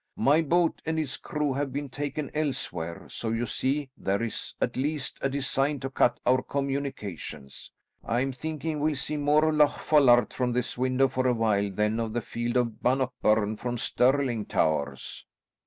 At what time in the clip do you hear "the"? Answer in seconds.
12.13-12.21